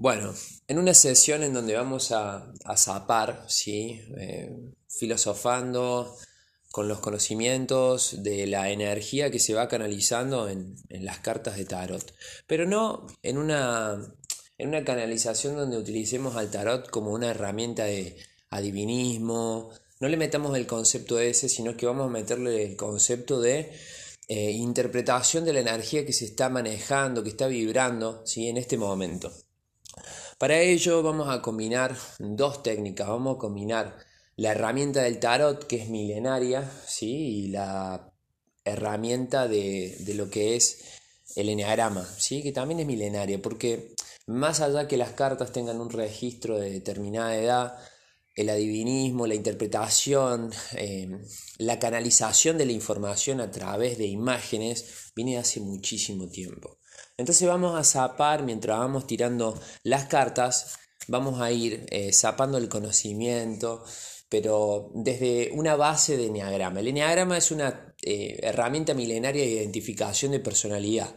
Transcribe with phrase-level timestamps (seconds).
[0.00, 0.32] Bueno,
[0.68, 4.00] en una sesión en donde vamos a, a zapar, ¿sí?
[4.16, 4.48] Eh,
[4.88, 6.16] filosofando
[6.70, 11.64] con los conocimientos de la energía que se va canalizando en, en las cartas de
[11.64, 12.14] tarot,
[12.46, 13.98] pero no en una,
[14.56, 18.16] en una canalización donde utilicemos al tarot como una herramienta de
[18.50, 23.72] adivinismo, no le metamos el concepto ese, sino que vamos a meterle el concepto de
[24.28, 28.46] eh, interpretación de la energía que se está manejando, que está vibrando ¿sí?
[28.46, 29.32] en este momento.
[30.38, 33.08] Para ello vamos a combinar dos técnicas.
[33.08, 33.96] Vamos a combinar
[34.36, 37.10] la herramienta del tarot, que es milenaria, ¿sí?
[37.10, 38.12] y la
[38.64, 40.84] herramienta de, lo que es
[41.34, 42.42] el enneagrama, ¿sí?
[42.42, 43.94] que también es milenaria, porque
[44.26, 47.78] más allá que las cartas tengan un registro de determinada edad,
[48.36, 51.08] el adivinismo, la interpretación, eh,
[51.58, 56.77] la canalización de la información a través de imágenes viene hace muchísimo tiempo.
[57.18, 60.78] Entonces vamos a zapar mientras vamos tirando las cartas,
[61.08, 63.84] vamos a ir eh, zapando el conocimiento,
[64.28, 66.78] pero desde una base de enneagrama.
[66.78, 71.12] El enneagrama es una eh, herramienta milenaria de identificación de personalidad.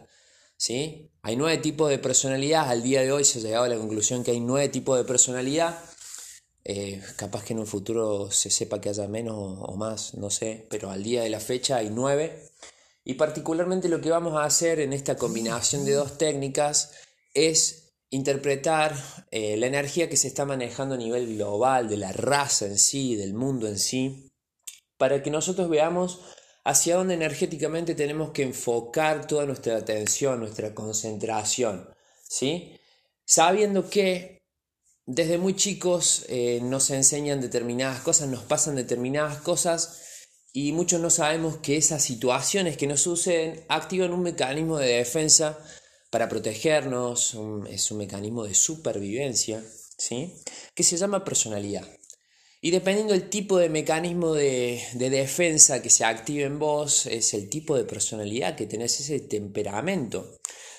[0.57, 1.11] ¿sí?
[1.21, 4.23] Hay nueve tipos de personalidad, al día de hoy se ha llegado a la conclusión
[4.23, 5.77] que hay nueve tipos de personalidad.
[6.63, 10.65] Eh, capaz que en un futuro se sepa que haya menos o más, no sé,
[10.69, 12.50] pero al día de la fecha hay nueve.
[13.03, 16.91] Y particularmente lo que vamos a hacer en esta combinación de dos técnicas
[17.33, 18.95] es interpretar
[19.31, 23.15] eh, la energía que se está manejando a nivel global, de la raza en sí,
[23.15, 24.31] del mundo en sí,
[24.97, 26.19] para que nosotros veamos
[26.63, 31.89] hacia dónde energéticamente tenemos que enfocar toda nuestra atención, nuestra concentración,
[32.27, 32.77] ¿sí?
[33.25, 34.41] Sabiendo que
[35.05, 40.10] desde muy chicos eh, nos enseñan determinadas cosas, nos pasan determinadas cosas
[40.53, 45.57] y muchos no sabemos que esas situaciones que nos suceden activan un mecanismo de defensa
[46.09, 47.37] para protegernos,
[47.69, 49.63] es un mecanismo de supervivencia,
[49.97, 50.33] ¿sí?
[50.75, 51.87] que se llama personalidad.
[52.63, 57.49] Y dependiendo del tipo de mecanismo de, defensa que se active en vos, es el
[57.49, 60.37] tipo de personalidad que tenés, ese temperamento.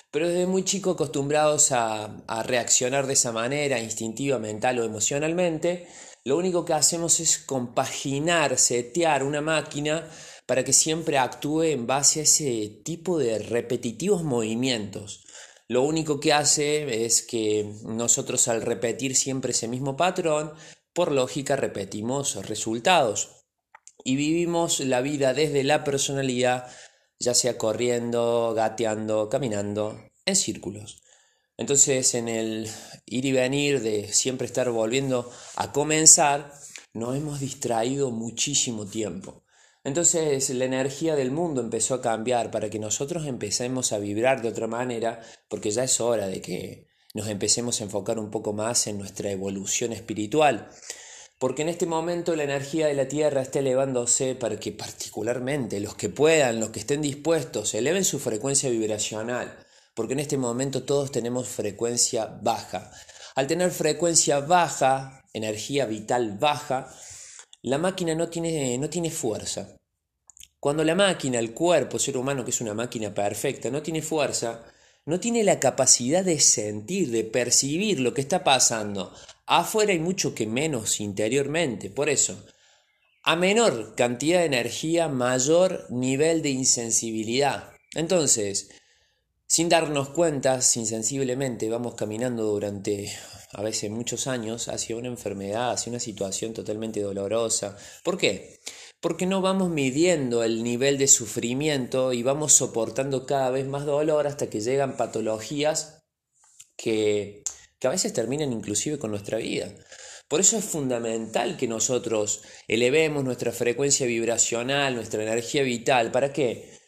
[0.09, 5.87] Pero desde muy chico acostumbrados a, a reaccionar de esa manera, instintiva, mental o emocionalmente,
[6.25, 10.07] lo único que hacemos es compaginar, setear una máquina
[10.45, 15.25] para que siempre actúe en base a ese tipo de repetitivos movimientos.
[15.67, 20.53] Lo único que hace es que nosotros al repetir siempre ese mismo patrón,
[20.93, 23.45] por lógica repetimos resultados
[24.03, 26.67] y vivimos la vida desde la personalidad,
[27.19, 31.02] ya sea corriendo, gateando, caminando, en círculos.
[31.57, 32.69] Entonces, en el
[33.05, 36.51] ir y venir de siempre estar volviendo a comenzar,
[36.93, 39.43] nos hemos distraído muchísimo tiempo.
[39.83, 44.47] Entonces la energía del mundo empezó a cambiar para que nosotros empecemos a vibrar de
[44.47, 45.19] otra manera,
[45.49, 49.29] porque ya es hora de que nos empecemos a enfocar un poco más en nuestra
[49.31, 50.69] evolución espiritual.
[51.37, 55.95] Porque en este momento la energía de la Tierra está elevándose para que particularmente los
[55.95, 59.62] que puedan, los que estén dispuestos, eleven su frecuencia vibracional
[59.93, 62.91] porque en este momento todos tenemos frecuencia baja.
[63.35, 66.93] Al tener frecuencia baja, energía vital baja,
[67.61, 69.75] la máquina no tiene, no tiene fuerza.
[70.59, 74.63] Cuando la máquina, el cuerpo, ser humano, que es una máquina perfecta, no tiene fuerza,
[75.05, 79.13] no tiene la capacidad de sentir, de percibir lo que está pasando.
[79.45, 81.89] Afuera hay mucho que menos interiormente.
[81.89, 82.45] Por eso,
[83.23, 87.71] a menor cantidad de energía, mayor nivel de insensibilidad.
[87.93, 88.69] Entonces,
[89.53, 93.15] sin darnos cuenta, insensiblemente, vamos caminando durante
[93.51, 97.77] a veces muchos años hacia una enfermedad, hacia una situación totalmente dolorosa.
[98.03, 98.59] ¿Por qué?
[98.99, 104.25] Porque no vamos midiendo el nivel de sufrimiento y vamos soportando cada vez más dolor
[104.25, 106.01] hasta que llegan patologías
[106.75, 107.43] que,
[107.77, 109.71] que a veces terminan inclusive con nuestra vida.
[110.27, 116.11] Por eso es fundamental que nosotros elevemos nuestra frecuencia vibracional, nuestra energía vital.
[116.11, 116.82] ¿Para qué?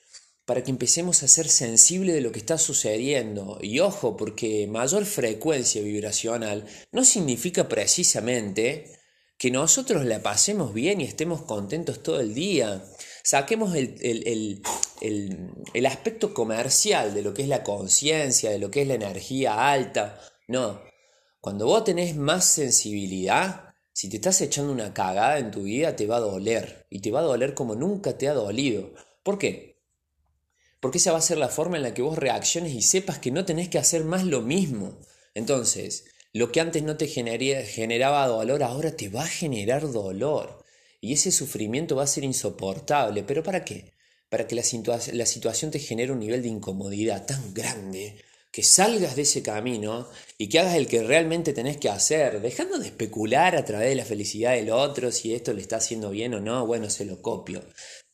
[0.45, 3.57] Para que empecemos a ser sensibles de lo que está sucediendo.
[3.61, 8.91] Y ojo, porque mayor frecuencia vibracional no significa precisamente
[9.37, 12.85] que nosotros la pasemos bien y estemos contentos todo el día.
[13.23, 14.61] Saquemos el,
[15.01, 19.71] el aspecto comercial de lo que es la conciencia, de lo que es la energía
[19.71, 20.21] alta.
[20.47, 20.79] No,
[21.41, 26.05] cuando vos tenés más sensibilidad, si te estás echando una cagada en tu vida, te
[26.05, 26.85] va a doler.
[26.89, 28.93] Y te va a doler como nunca te ha dolido.
[29.23, 29.74] ¿Por qué?
[30.85, 33.31] Porque esa va a ser la forma en la que vos reacciones y sepas que
[33.31, 34.99] no tenés que hacer más lo mismo.
[35.33, 40.63] Entonces, lo que antes no te generaba dolor, ahora te va a generar dolor.
[41.01, 43.23] Y ese sufrimiento va a ser insoportable.
[43.23, 43.93] ¿Pero para qué?
[44.29, 44.61] Para que la,
[45.13, 48.17] la situación te genere un nivel de incomodidad tan grande
[48.51, 52.77] que salgas de ese camino y que hagas el que realmente tenés que hacer, dejando
[52.77, 56.35] de especular a través de la felicidad del otro, si esto le está haciendo bien
[56.35, 57.63] o no, bueno, se lo copio.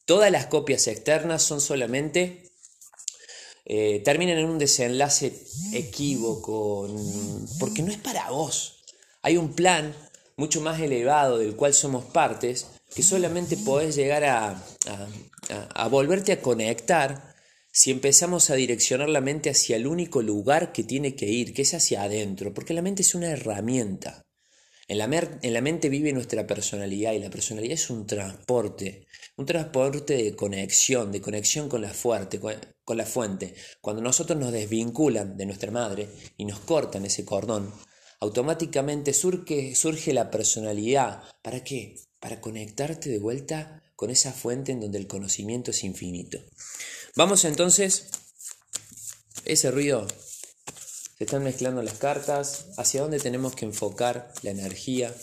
[0.06, 2.50] Todas las copias externas son solamente
[3.74, 5.32] eh, terminan en un desenlace
[5.72, 6.94] equívoco,
[7.58, 8.84] porque no es para vos.
[9.22, 9.96] Hay un plan
[10.36, 14.62] mucho más elevado del cual somos partes, que solamente podés llegar a,
[15.74, 17.34] a volverte a conectar
[17.72, 21.62] si empezamos a direccionar la mente hacia el único lugar que tiene que ir, que
[21.62, 24.22] es hacia adentro, porque la mente es una herramienta.
[24.92, 25.06] En la,
[25.42, 29.08] en la, mente vive nuestra personalidad y la personalidad es un transporte,
[29.38, 32.42] un transporte de conexión, de conexión con la, fuerte,
[32.84, 33.56] con la fuente.
[33.80, 37.74] Cuando nosotros nos desvinculan de nuestra madre y nos cortan ese cordón,
[38.20, 41.24] automáticamente surge, surge la personalidad.
[41.42, 41.96] ¿Para qué?
[42.20, 46.38] Para conectarte de vuelta con esa fuente en donde el conocimiento es infinito.
[47.16, 48.10] Vamos entonces,
[49.46, 50.06] ese ruido,
[51.22, 55.14] se están mezclando las cartas, hacia dónde tenemos que enfocar la energía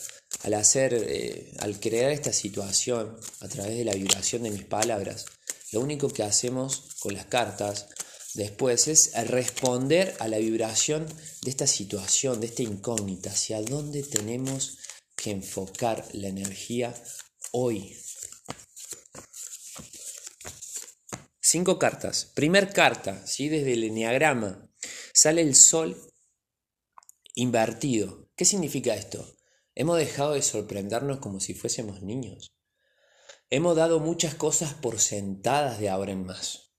[0.45, 5.27] al hacer, eh, al crear esta situación a través de la vibración de mis palabras.
[5.73, 7.89] Lo único que hacemos con las cartas
[8.35, 11.05] después es responder a la vibración
[11.43, 14.79] de esta situación, de esta incógnita, hacia dónde tenemos
[15.17, 16.95] que enfocar la energía
[17.51, 17.97] hoy.
[21.41, 22.31] Cinco cartas.
[22.37, 23.49] Primer carta, ¿sí?
[23.49, 24.68] desde el enneagrama,
[25.21, 25.97] sale el sol
[27.35, 28.29] invertido.
[28.37, 29.27] ¿Qué significa esto?
[29.75, 32.55] Hemos dejado de sorprendernos como si fuésemos niños.
[33.51, 36.73] Hemos dado muchas cosas por sentadas de ahora en más.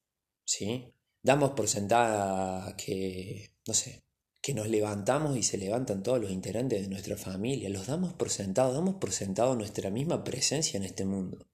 [0.46, 0.96] ¿Sí?
[1.22, 4.06] Damos por sentada que, no sé,
[4.42, 7.68] que nos levantamos y se levantan todos los integrantes de nuestra familia.
[7.68, 11.46] Los damos por sentado, damos por sentado nuestra misma presencia en este mundo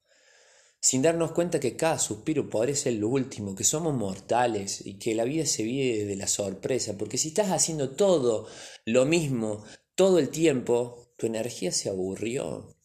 [0.86, 5.16] sin darnos cuenta que cada suspiro podría ser lo último, que somos mortales y que
[5.16, 8.48] la vida se vive de la sorpresa, porque si estás haciendo todo
[8.86, 9.64] lo mismo
[9.96, 12.78] todo el tiempo, tu energía se aburrió.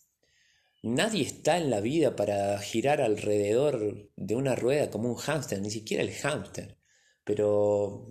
[0.82, 5.70] Nadie está en la vida para girar alrededor de una rueda como un hámster, ni
[5.70, 6.78] siquiera el hámster.
[7.22, 8.08] Pero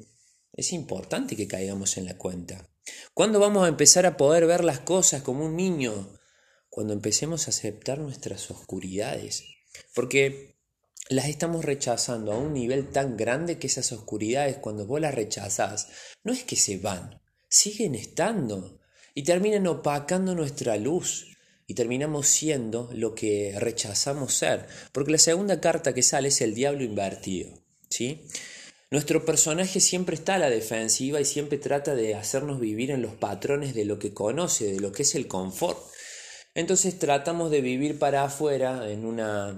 [0.54, 2.70] es importante que caigamos en la cuenta.
[3.16, 6.20] ¿Cuándo vamos a empezar a poder ver las cosas como un niño?
[6.70, 9.46] Cuando empecemos a aceptar nuestras oscuridades,
[9.94, 10.56] porque
[11.10, 15.88] las estamos rechazando a un nivel tan grande que esas oscuridades cuando vos las rechazás,
[16.24, 18.80] no es que se van, siguen estando
[19.16, 21.28] y terminan opacando nuestra luz
[21.66, 26.56] y terminamos siendo lo que rechazamos ser, porque la segunda carta que sale es el
[26.56, 27.52] diablo invertido,
[27.90, 28.26] ¿sí?
[28.92, 33.14] Nuestro personaje siempre está a la defensiva y siempre trata de hacernos vivir en los
[33.14, 35.78] patrones de lo que conoce, de lo que es el confort.
[36.60, 39.58] Entonces tratamos de vivir para afuera en, una,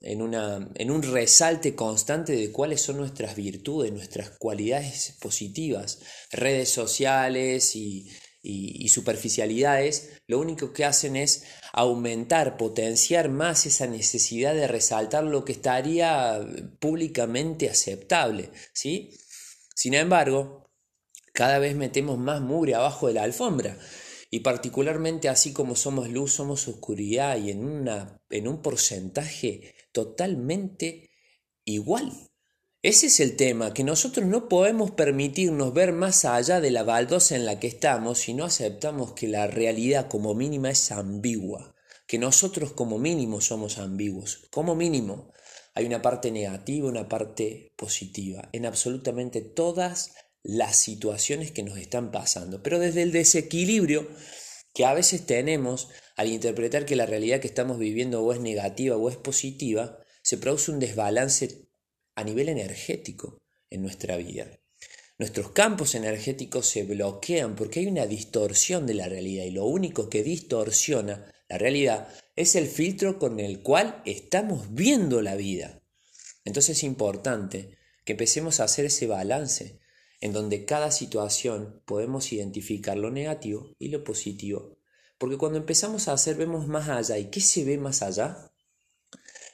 [0.00, 6.00] en, una, en un resalte constante de cuáles son nuestras virtudes, nuestras cualidades positivas.
[6.32, 8.10] Redes sociales y,
[8.88, 15.52] superficialidades lo único que hacen es aumentar, potenciar más esa necesidad de resaltar lo que
[15.52, 16.44] estaría
[16.80, 18.50] públicamente aceptable.
[18.72, 19.16] ¿sí?
[19.76, 20.68] Sin embargo,
[21.32, 23.78] cada vez metemos más mugre abajo de la alfombra.
[24.30, 31.10] Y particularmente así como somos luz, somos oscuridad y en, una, en un porcentaje totalmente
[31.64, 32.30] igual.
[32.82, 37.36] Ese es el tema, que nosotros no podemos permitirnos ver más allá de la baldosa
[37.36, 41.74] en la que estamos si no aceptamos que la realidad como mínima es ambigua,
[42.06, 45.30] que nosotros como mínimo somos ambiguos, como mínimo.
[45.74, 52.10] Hay una parte negativa, una parte positiva, en absolutamente todas las situaciones que nos están
[52.10, 52.62] pasando.
[52.62, 54.08] Pero desde el desequilibrio
[54.74, 58.96] que a veces tenemos al interpretar que la realidad que estamos viviendo o es negativa
[58.96, 61.66] o es positiva, se produce un desbalance
[62.14, 63.38] a nivel energético
[63.70, 64.60] en nuestra vida.
[65.18, 70.08] Nuestros campos energéticos se bloquean porque hay una distorsión de la realidad y lo único
[70.08, 75.82] que distorsiona la realidad es el filtro con el cual estamos viendo la vida.
[76.44, 79.79] Entonces es importante que empecemos a hacer ese balance
[80.20, 84.76] en donde cada situación podemos identificar lo negativo y lo positivo.
[85.18, 87.18] Porque cuando empezamos a hacer vemos más allá.
[87.18, 88.52] ¿Y qué se ve más allá?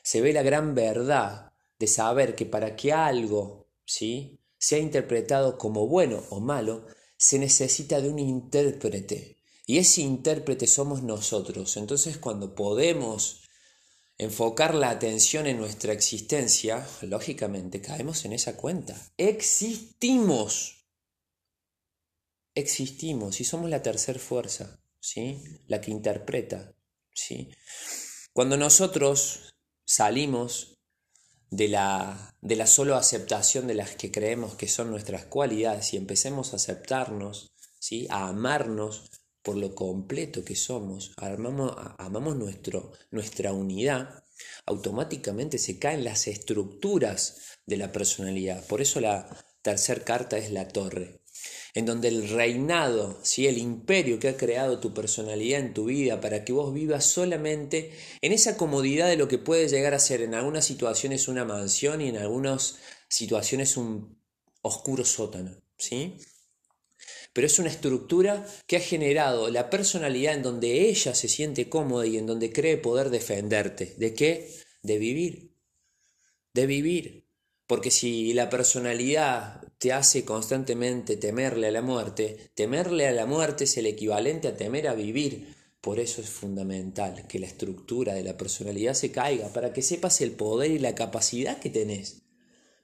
[0.02, 4.40] Se ve la gran verdad de saber que para que algo ¿sí?
[4.58, 9.38] sea interpretado como bueno o malo, se necesita de un intérprete.
[9.66, 11.76] Y ese intérprete somos nosotros.
[11.76, 13.45] Entonces cuando podemos
[14.18, 18.96] enfocar la atención en nuestra existencia, lógicamente caemos en esa cuenta.
[19.16, 20.86] Existimos.
[22.54, 25.42] Existimos y somos la tercera fuerza, ¿sí?
[25.66, 26.72] La que interpreta,
[27.12, 27.50] ¿sí?
[28.32, 29.54] Cuando nosotros
[29.84, 30.78] salimos
[31.50, 35.96] de la, de la solo aceptación de las que creemos que son nuestras cualidades y
[35.96, 38.06] empecemos a aceptarnos, ¿sí?
[38.10, 39.10] a amarnos
[39.46, 44.24] por lo completo que somos, amamos, nuestro, nuestra unidad,
[44.66, 48.66] automáticamente se caen las estructuras de la personalidad.
[48.66, 49.28] Por eso la
[49.62, 51.20] tercera carta es la torre
[51.74, 53.46] en donde el reinado, ¿sí?
[53.46, 57.92] el imperio que ha creado tu personalidad en tu vida para que vos vivas solamente
[58.22, 62.00] en esa comodidad de lo que puede llegar a ser en algunas situaciones una mansión
[62.00, 64.18] y en algunas situaciones un
[64.62, 65.56] oscuro sótano.
[65.78, 66.16] ¿sí?
[67.36, 72.06] Pero es una estructura que ha generado la personalidad en donde ella se siente cómoda
[72.06, 73.92] y en donde cree poder defenderte.
[73.98, 74.50] ¿De qué?
[74.82, 75.52] De vivir.
[76.54, 77.26] De vivir.
[77.66, 83.64] Porque si la personalidad te hace constantemente temerle a la muerte, temerle a la muerte
[83.64, 85.54] es el equivalente a temer a vivir.
[85.82, 90.22] Por eso es fundamental que la estructura de la personalidad se caiga, para que sepas
[90.22, 92.22] el poder y la capacidad que tenés.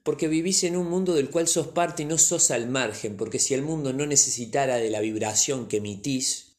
[0.03, 3.39] Porque vivís en un mundo del cual sos parte y no sos al margen, porque
[3.39, 6.57] si el mundo no necesitara de la vibración que emitís,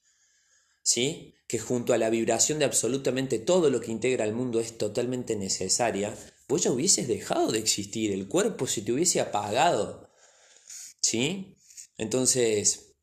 [0.83, 1.35] ¿sí?
[1.47, 5.37] que junto a la vibración de absolutamente todo lo que integra el mundo es totalmente
[5.37, 6.17] necesaria,
[6.49, 10.11] vos ya hubieses dejado de existir, el cuerpo se te hubiese apagado.
[11.01, 11.57] ¿Sí?
[11.99, 12.95] Entonces,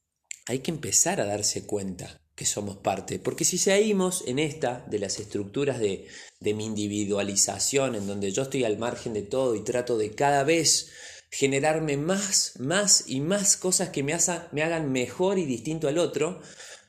[0.48, 4.98] hay que empezar a darse cuenta que somos parte, porque si seguimos en esta de
[4.98, 6.08] las estructuras de,
[6.40, 10.44] de mi individualización, en donde yo estoy al margen de todo y trato de cada
[10.44, 10.90] vez
[11.30, 14.18] generarme más, más y más cosas que me,
[14.54, 16.42] me hagan mejor y distinto al otro,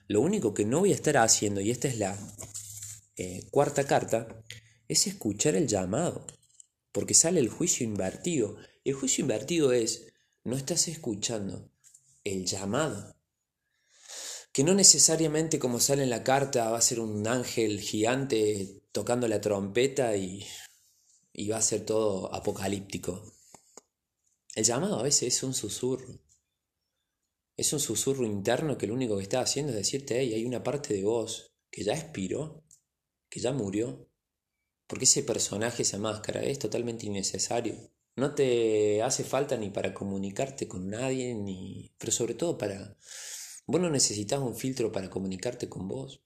[0.09, 2.17] lo único que no voy a estar haciendo, y esta es la
[3.19, 4.43] eh, cuarta carta,
[4.89, 6.27] es escuchar el llamado
[6.93, 8.57] porque sale el juicio invertido.
[8.85, 10.07] El juicio invertido es,
[10.45, 11.71] no estás escuchando
[12.25, 13.15] el llamado.
[14.53, 19.27] Que no necesariamente como sale en la carta va a ser un ángel gigante tocando
[19.27, 20.47] la trompeta y,
[21.33, 23.33] y va a ser todo apocalíptico.
[24.55, 26.21] El llamado a veces es un susurro.
[27.57, 30.63] Es un susurro interno que lo único que está haciendo es decirte, hey, hay una
[30.63, 32.63] parte de vos que ya expiró,
[33.31, 34.09] que ya murió,
[34.87, 37.91] porque ese personaje, esa máscara, es totalmente innecesario.
[38.15, 41.95] No te hace falta ni para comunicarte con nadie, ni.
[41.97, 42.99] pero sobre todo para.
[43.67, 46.23] Vos no necesitas un filtro para comunicarte con vos.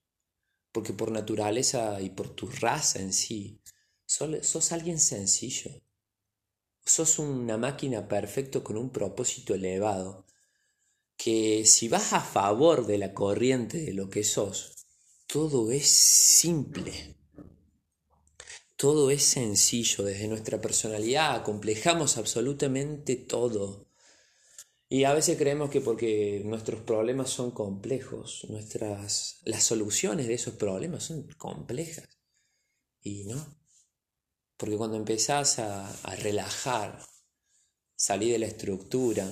[0.72, 3.60] Porque por naturaleza y por tu raza en sí,
[4.06, 5.70] sos alguien sencillo.
[6.84, 10.26] Sos una máquina perfecta con un propósito elevado.
[11.16, 14.86] Que si vas a favor de la corriente de lo que sos,
[15.26, 17.16] todo es simple
[18.76, 23.85] todo es sencillo, desde nuestra personalidad acomplejamos absolutamente todo.
[24.88, 30.54] Y a veces creemos que porque nuestros problemas son complejos, nuestras las soluciones de esos
[30.54, 32.08] problemas son complejas.
[33.00, 33.58] Y no.
[34.56, 37.04] Porque cuando empezás a, a relajar,
[37.96, 39.26] salir de la estructura,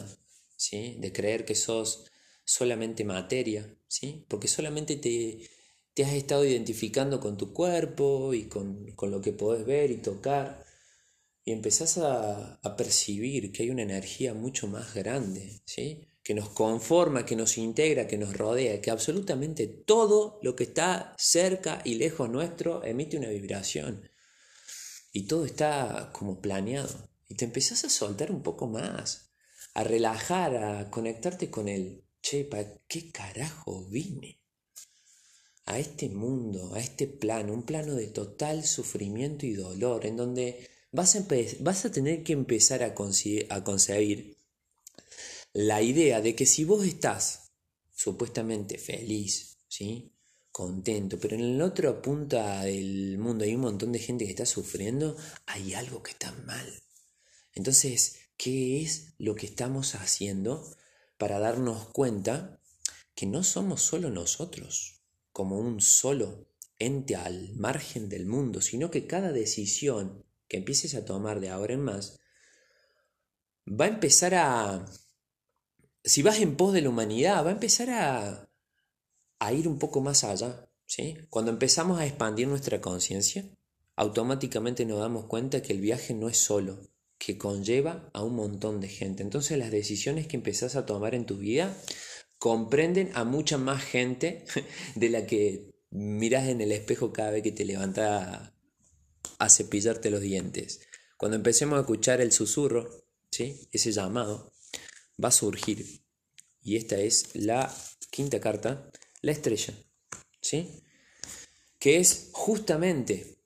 [0.57, 0.97] ¿sí?
[0.99, 2.11] de creer que sos
[2.45, 4.27] solamente materia, ¿sí?
[4.29, 5.49] porque solamente te,
[5.95, 10.64] te has estado identificando con tu cuerpo y con, lo que podés ver y tocar
[11.45, 16.09] y empezás a, a, percibir que hay una energía mucho más grande, ¿sí?
[16.25, 21.15] que nos conforma, que nos integra, que nos rodea, que absolutamente todo lo que está
[21.19, 24.09] cerca y lejos nuestro emite una vibración.
[25.13, 27.11] Y todo está como planeado.
[27.29, 29.33] Y te empezás a soltar un poco más,
[29.75, 34.41] a relajar, a conectarte con el, che, ¿para qué carajo vine?
[35.67, 40.69] a este mundo, a este plano, un plano de total sufrimiento y dolor, en donde
[40.95, 41.27] vas a,
[41.61, 44.39] vas a tener que empezar a, concebir
[45.53, 47.53] la idea de que si vos estás
[47.95, 50.11] supuestamente feliz, ¿sí?
[50.51, 54.47] contento, pero en la otra punta del mundo hay un montón de gente que está
[54.47, 56.83] sufriendo, hay algo que está mal.
[57.53, 60.75] Entonces, ¿qué es lo que estamos haciendo
[61.19, 62.61] para darnos cuenta
[63.15, 64.95] que no somos solo nosotros?
[65.35, 66.47] como un solo
[66.79, 71.75] ente al margen del mundo, sino que cada decisión que empieces a tomar de ahora
[71.75, 72.21] en más
[73.67, 74.87] va a empezar a,
[76.05, 78.49] si vas en pos de la humanidad, va a empezar a,
[79.41, 80.71] a ir un poco más allá.
[80.87, 81.17] ¿sí?
[81.29, 83.51] Cuando empezamos a expandir nuestra conciencia,
[83.97, 86.79] automáticamente nos damos cuenta que el viaje no es solo,
[87.19, 89.25] que conlleva a un montón de gente.
[89.25, 91.77] Entonces las decisiones que empezás a tomar en tu vida
[92.39, 94.45] comprenden a mucha más gente
[94.95, 98.54] de la que miras en el espejo cada vez que te levantas
[99.45, 100.81] a, cepillarte los dientes.
[101.17, 102.89] Cuando empecemos a escuchar el susurro,
[103.31, 103.69] ¿sí?
[103.73, 104.53] ese llamado,
[105.23, 106.05] va a surgir.
[106.63, 107.75] Y esta es la
[108.11, 108.91] quinta carta,
[109.23, 109.75] la estrella,
[110.41, 110.83] ¿sí?
[111.79, 113.39] que es justamente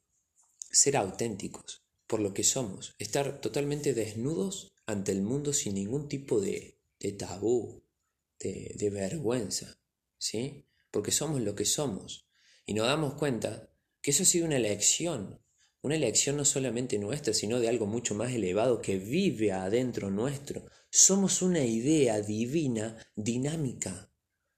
[0.71, 6.41] ser auténticos, por lo que somos, estar totalmente desnudos ante el mundo sin ningún tipo
[6.41, 6.81] de,
[7.19, 7.83] tabú,
[8.39, 9.81] de, de vergüenza,
[10.17, 10.67] ¿sí?
[10.91, 12.29] Porque somos lo que somos.
[12.65, 15.43] Y nos damos cuenta que eso ha sido una elección,
[15.83, 20.67] una elección no solamente nuestra, sino de algo mucho más elevado que vive adentro nuestro.
[20.91, 24.11] Somos una idea divina, dinámica,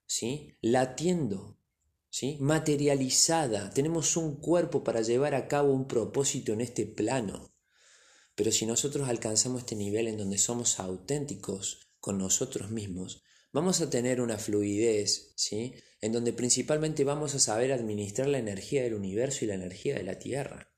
[0.06, 0.56] ¿sí?
[0.62, 1.58] Latiendo,
[2.08, 2.38] ¿sí?
[2.40, 3.70] Materializada.
[3.70, 7.54] Tenemos un cuerpo para llevar a cabo un propósito en este plano.
[8.34, 13.22] Pero si nosotros alcanzamos este nivel en donde somos auténticos con nosotros mismos,
[13.52, 15.74] vamos a tener una fluidez, ¿sí?
[16.00, 20.04] En donde principalmente vamos a saber administrar la energía del universo y la energía de
[20.04, 20.69] la Tierra.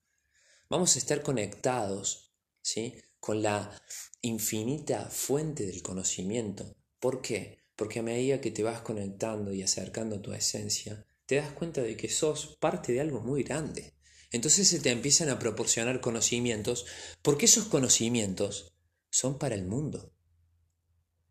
[0.73, 2.95] Vamos a estar conectados, ¿sí?
[3.21, 3.79] Con la
[4.23, 6.75] infinita fuente del conocimiento.
[6.99, 7.59] ¿Por qué?
[7.77, 11.83] Porque a medida que te vas conectando y acercando a tu esencia, te das cuenta
[11.83, 13.93] de que sos parte de algo muy grande.
[14.31, 16.87] Entonces se te empiezan a proporcionar conocimientos,
[17.21, 18.73] porque esos conocimientos
[19.11, 20.15] son para el mundo.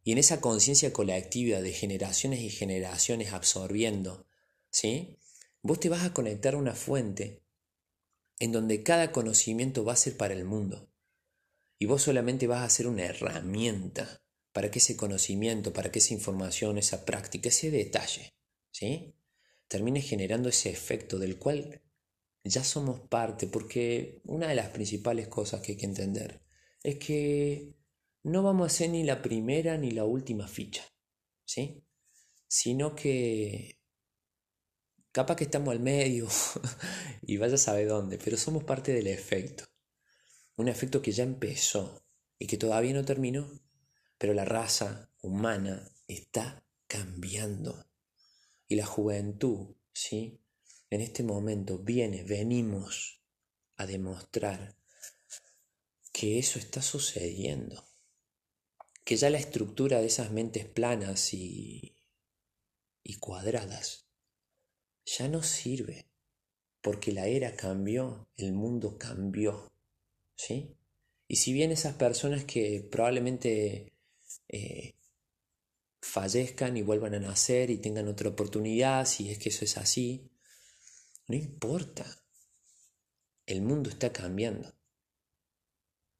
[0.03, 4.27] Y en esa conciencia colectiva de generaciones y generaciones absorbiendo,
[4.69, 5.17] ¿sí?
[5.63, 7.40] Vos te vas a conectar a una fuente
[8.41, 10.89] en donde cada conocimiento va a ser para el mundo.
[11.77, 16.15] Y vos solamente vas a ser una herramienta para que ese conocimiento, para que esa
[16.15, 18.33] información, esa práctica, ese detalle,
[18.71, 19.13] ¿sí?
[19.67, 21.83] termine generando ese efecto del cual
[22.43, 26.41] ya somos parte, porque una de las principales cosas que hay que entender
[26.81, 27.75] es que
[28.24, 30.83] no vamos a ser ni la primera ni la última ficha,
[31.45, 31.86] ¿sí?
[32.48, 33.81] Sino que
[35.12, 36.30] Capaz que estamos al medio
[37.22, 39.65] y vaya a saber dónde, pero somos parte del efecto.
[40.56, 42.06] Un efecto que ya empezó
[42.39, 43.51] y que todavía no terminó,
[44.18, 47.89] pero la raza humana está cambiando.
[48.70, 50.39] Y la juventud, ¿sí?
[50.89, 53.22] En este momento viene, venimos
[53.75, 54.77] a demostrar
[56.13, 57.86] que eso está sucediendo.
[59.03, 61.98] Que ya la estructura de esas mentes planas y,
[63.03, 64.11] y cuadradas
[65.05, 66.08] ya no sirve,
[66.82, 69.71] porque la era cambió, el mundo cambió,
[70.36, 70.76] ¿sí?
[71.28, 73.93] Y si bien esas personas que probablemente
[74.49, 74.95] eh,
[76.02, 80.30] fallezcan y vuelvan a nacer y tengan otra oportunidad, si es que eso es así,
[81.28, 82.06] no importa,
[83.45, 84.73] el mundo está cambiando.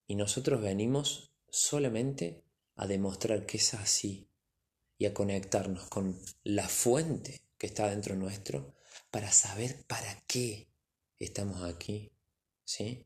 [0.08, 2.44] Y nosotros venimos solamente
[2.76, 4.30] a demostrar que es así
[4.98, 8.74] y a conectarnos con la fuente que está dentro nuestro
[9.12, 10.68] para saber para qué
[11.20, 12.12] estamos aquí,
[12.64, 13.06] ¿sí?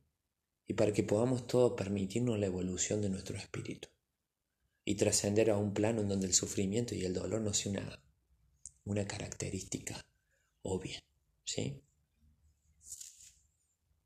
[0.66, 3.90] Y para que podamos todo permitirnos la evolución de nuestro espíritu
[4.86, 8.04] y trascender a un plano en donde el sufrimiento y el dolor no sea una,
[8.86, 10.02] una característica
[10.62, 11.04] obvia,
[11.44, 11.84] ¿sí?